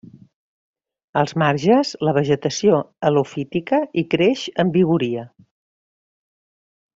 [1.21, 2.79] Als marges, la vegetació
[3.11, 5.27] helofítica hi creix amb vigoria.